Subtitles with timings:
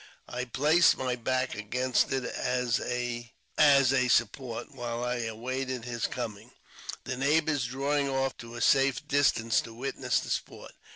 [0.27, 3.27] I placed my back against it as a
[4.07, 6.49] support w^hile I awaited his coming,
[7.03, 10.71] the neighbours drawing off to a safe distance to witness the sport.